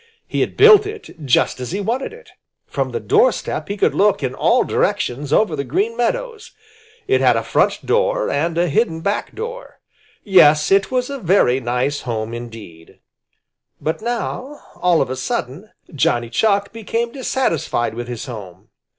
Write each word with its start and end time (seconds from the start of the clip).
He 0.25 0.41
had 0.41 0.57
built 0.57 0.87
it 0.87 1.11
just 1.25 1.59
as 1.59 1.73
he 1.73 1.79
wanted 1.79 2.11
it. 2.11 2.31
From 2.65 2.89
the 2.89 2.99
doorstep 2.99 3.67
he 3.67 3.77
could 3.77 3.93
look 3.93 4.23
in 4.23 4.33
all 4.33 4.63
directions 4.63 5.31
over 5.31 5.55
the 5.55 5.63
Green 5.63 5.95
Meadows. 5.95 6.53
It 7.07 7.21
had 7.21 7.35
a 7.37 7.43
front 7.43 7.85
door 7.85 8.27
and 8.27 8.57
a 8.57 8.67
hidden 8.67 9.01
back 9.01 9.35
door. 9.35 9.79
Yes, 10.23 10.71
it 10.71 10.89
was 10.89 11.11
a 11.11 11.19
very 11.19 11.59
nice 11.59 12.01
home 12.01 12.33
indeed. 12.33 12.97
But 13.79 14.01
now, 14.01 14.59
all 14.77 15.03
of 15.03 15.11
a 15.11 15.15
sudden, 15.15 15.69
Johnny 15.93 16.31
Chuck 16.31 16.73
became 16.73 17.11
dissatisfied 17.11 17.93
with 17.93 18.07
his 18.07 18.25
home. 18.25 18.69